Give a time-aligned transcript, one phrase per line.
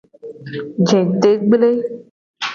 [0.87, 1.69] Jete gble.